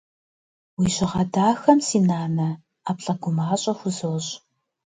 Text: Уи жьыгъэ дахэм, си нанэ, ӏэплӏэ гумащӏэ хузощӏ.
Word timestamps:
Уи 0.79 0.87
жьыгъэ 0.95 1.23
дахэм, 1.33 1.79
си 1.87 1.99
нанэ, 2.07 2.49
ӏэплӏэ 2.85 3.13
гумащӏэ 3.21 3.73
хузощӏ. 3.77 4.31